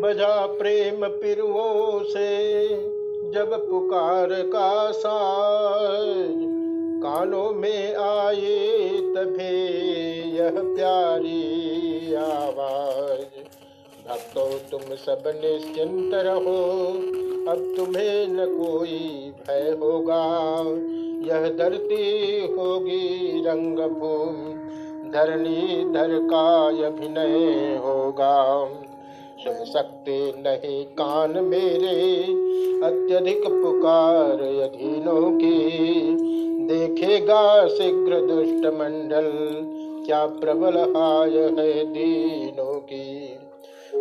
[0.00, 2.68] बजा प्रेम पिरुओं से,
[3.30, 6.34] जब पुकार का साज
[7.02, 9.56] कानों में आए तभी
[10.36, 13.24] यह प्यारी आवाज़।
[14.08, 16.62] भक्तों, तुम सब निश्चिंत रहो,
[17.52, 20.24] अब तुम्हें न कोई भय होगा।
[21.28, 24.54] यह धरती होगी रंग भूमि
[25.10, 26.46] धरनी धर का
[26.86, 28.34] अभिनय होगा।
[29.38, 32.22] सुन सकते नहीं कान मेरे।
[32.86, 35.58] अत्यधिक पुकार अधीनों की।
[36.66, 39.30] देखेगा शीघ्र दुष्ट मंडल,
[40.06, 43.38] क्या प्रबल हाय है दीनों की।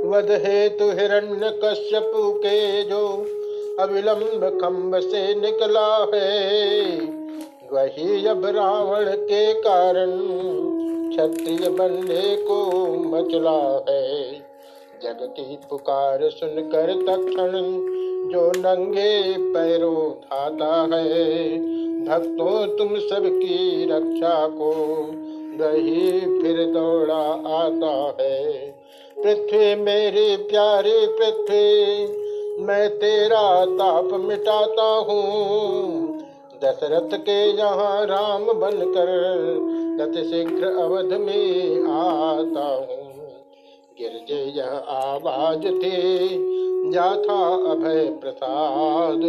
[0.05, 3.07] वध हेतु हिरण्य कश्यपु के जो
[3.79, 6.95] अविलंब खम्ब से निकला है,
[7.73, 10.11] वही अब रावण के कारण
[11.09, 14.16] क्षत्रिय बनने को मचला है।
[15.03, 17.51] जग की पुकार सुनकर तक्षण
[18.31, 21.57] जो नंगे पैरों खाता है,
[22.05, 24.71] भक्तों तुम सबकी रक्षा को
[25.59, 27.23] वही फिर दौड़ा
[27.57, 28.67] आता है।
[29.17, 32.07] पृथ्वी मेरी प्यारी पृथ्वी,
[32.63, 36.17] मैं तेरा ताप मिटाता हूँ।
[36.63, 39.11] दशरथ के यहाँ राम बनकर
[39.99, 43.06] गति शीघ्र अवध में आता हूँ।
[44.01, 46.27] गिरजे यह आवाज़ थे।
[46.91, 49.23] जा था अभय प्रसाद,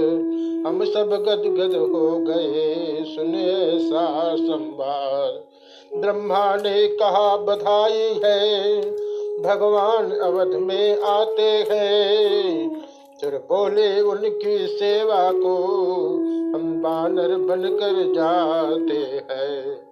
[0.67, 5.45] हम सब गद गद हो गए सुने सा संवाद।
[6.01, 8.81] ब्रह्मा ने कहा, बधाई है,
[9.43, 12.69] भगवान अवध में आते हैं।
[13.21, 15.57] फिर बोले, उनकी सेवा को
[16.55, 19.88] हम बानर बनकर जाते हैं।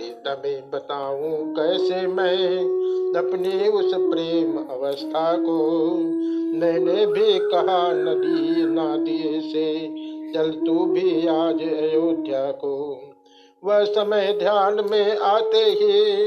[0.00, 2.58] प्रीतमे बताऊँ कैसे मैं
[3.14, 5.56] अपनी उस प्रेम अवस्था को।
[6.58, 9.88] मैंने भी कहा नदी नादी से,
[10.34, 13.02] चल तू भी आज अयोध्या को।
[13.64, 16.26] वह समय ध्यान में आते ही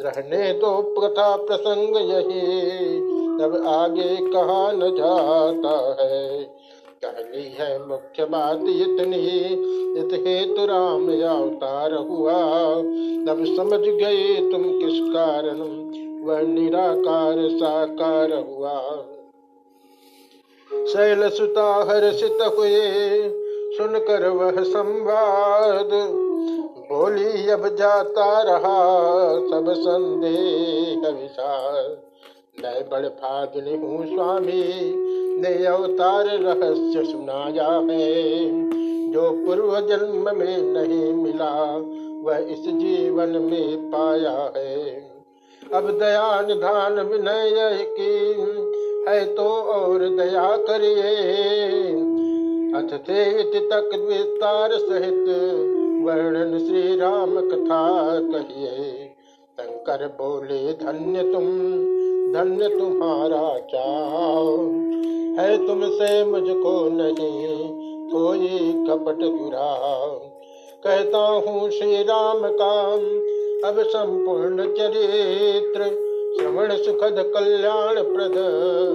[0.00, 3.00] रहने तो कथा प्रसंग यही,
[3.38, 6.53] तब आगे कहा न जाता है।
[7.04, 9.44] कहनी है मुख्य बात इतनी।
[9.98, 12.32] इत हेतु राम अवतार हुआ।
[13.26, 15.84] तब समझ गए तुम किस कारण।
[16.24, 18.80] वह निराकार साकार हुआ।
[20.86, 22.80] शैल सुता हर्षित हुए।
[23.78, 25.90] सुनकर वह संवाद।
[26.88, 29.00] बोली, अब जाता रहा
[29.34, 31.96] सब संदेह विशाल।
[32.64, 34.94] मैं बड़ फागनी हूँ, स्वामी।
[35.36, 38.64] ने अवतार रहस्य सुनाया है
[39.12, 41.76] जो पूर्व जन्म में नहीं मिला,
[42.22, 44.94] वह इस जीवन में पाया है।
[45.74, 48.32] अब दया निधान विनय की
[49.10, 51.12] है तो और दया करिए।
[52.72, 52.92] अथ
[53.70, 55.28] तक विस्तार सहित
[56.04, 57.84] वर्णन श्री राम कथा
[58.20, 59.10] कहिए।
[59.60, 61.44] शंकर बोले, धन्य तुम
[62.34, 64.56] धन्य तुम्हारा चाओ
[65.38, 67.68] है तुमसे मुझको नहीं
[68.10, 68.48] कोई
[68.88, 69.68] कपट गिरा
[70.84, 72.72] कहता हूँ श्री राम का
[73.68, 75.84] अब संपूर्ण चरित्र,
[76.36, 78.34] श्रवण सुखद कल्याण प्रद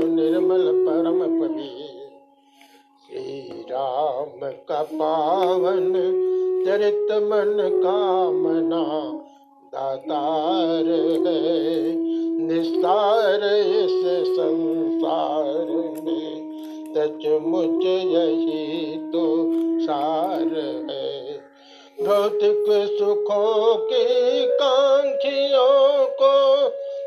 [0.10, 1.70] निर्मल परम पवि
[3.06, 5.94] श्री राम का पावन,
[6.66, 8.84] चरित मन कामना
[9.76, 10.86] दातार
[11.28, 11.94] है।
[12.42, 15.66] निस्तार इस संसार
[16.04, 16.50] में।
[16.96, 19.46] सचमुच यही तो
[19.86, 20.60] सार
[20.92, 21.38] है।
[22.08, 22.66] भौतिक
[23.00, 26.60] सुखों की कांक्षियों को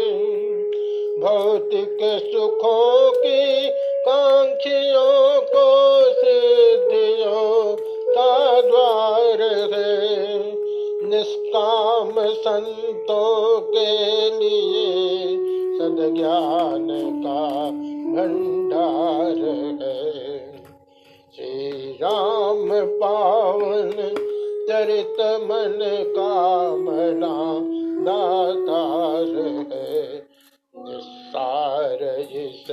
[1.21, 1.99] भौतिक
[2.33, 3.69] सुखों की
[4.09, 5.67] कांक्षियों को
[6.05, 6.36] सिद्धियों का
[8.71, 9.43] द्वार
[9.75, 10.57] है।
[11.09, 13.91] निष्काम संतों के
[14.39, 14.87] लिए
[15.79, 16.89] सदज्ञान
[17.25, 17.71] का
[18.17, 19.43] भंडार
[19.83, 20.57] है।
[21.37, 22.71] श्री राम
[23.01, 23.91] पावन
[24.69, 25.79] चरित मन
[26.17, 27.37] कामना
[28.07, 29.35] दातार
[29.73, 30.27] है।
[30.79, 32.03] निस्सार
[32.33, 32.67] इस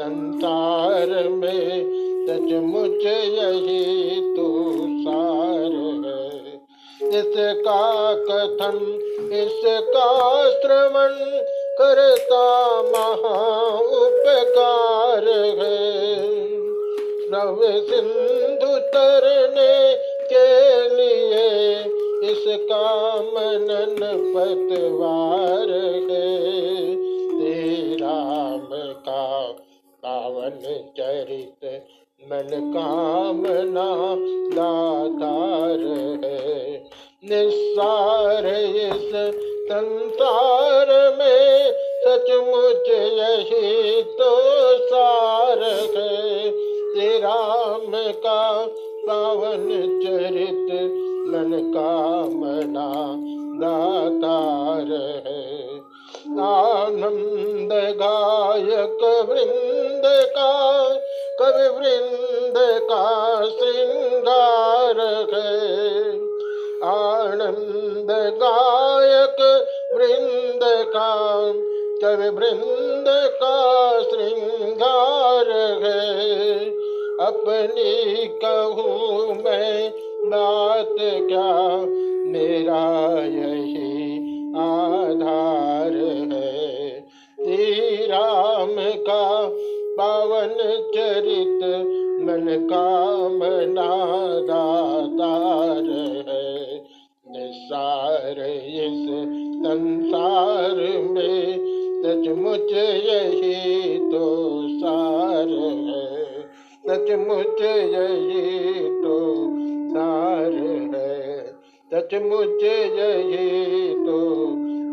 [0.00, 3.04] संसार में सचमुच
[7.16, 7.82] इसका
[8.22, 8.78] कथन,
[9.32, 10.08] इसका
[10.52, 11.14] श्रवण
[11.78, 12.46] करता
[12.82, 13.38] महा
[13.98, 15.28] उपकार
[15.58, 15.78] है।
[17.30, 19.74] नव सिंधु तरने
[20.32, 20.48] के
[20.88, 21.46] लिए
[22.30, 22.44] इस
[24.36, 25.70] पतवार
[26.10, 26.30] है।
[28.00, 28.68] राम
[29.08, 29.26] का
[30.02, 30.60] पावन
[30.98, 31.62] चरित
[32.22, 33.88] मन कामना
[34.54, 35.82] दातार
[36.24, 36.76] है।
[37.24, 39.12] निस्सार इस
[39.70, 41.72] संसार में
[42.02, 44.30] सचमुच यही तो
[44.86, 47.92] सार है। श्री राम
[48.24, 48.66] का
[49.08, 49.64] पावन
[50.04, 50.70] चरित
[51.28, 52.88] मन कामना
[53.60, 54.92] दातार
[55.26, 55.78] है।
[56.46, 60.52] आनंद गायक वृंद का,
[61.40, 63.04] कवि वृंद का
[63.46, 65.00] श्रृंगार
[65.34, 66.25] है।
[67.26, 68.10] आनंद
[68.42, 69.38] गायक
[69.94, 71.12] वृंद का
[72.02, 73.56] कवि वृंद का
[74.00, 75.50] श्रृंगार
[75.84, 76.56] है।
[77.20, 79.90] अपनी कहूँ मैं
[80.26, 81.78] बात क्या,
[82.26, 82.84] मेरा
[83.22, 84.26] यही
[84.56, 85.94] आधार
[86.32, 88.76] है। श्री राम
[89.08, 89.50] का
[89.98, 90.54] पावन
[90.94, 91.62] चरित
[92.22, 93.90] मन कामना
[94.40, 95.90] दातार
[96.28, 96.75] है।
[97.76, 99.06] निसार इस
[99.66, 101.52] संसार में
[102.02, 104.24] सचमुच यही तो
[104.68, 105.48] सार
[105.88, 106.42] है।
[106.88, 109.16] सचमुच यही तो
[109.90, 110.52] सार
[110.94, 111.46] है।
[111.94, 114.46] सचमुच यही तो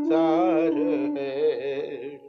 [0.09, 0.73] सार
[1.17, 1.72] है।